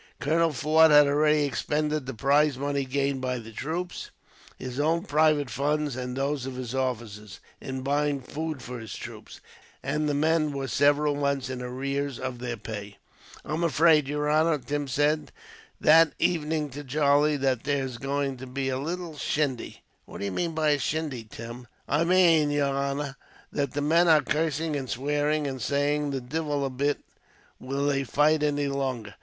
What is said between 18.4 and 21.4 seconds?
be a shindy." "What do you mean by a shindy,